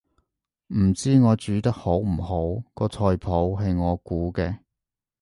[0.73, 3.19] 唔知我煮得好唔好，個菜譜
[3.61, 4.57] 係我估嘅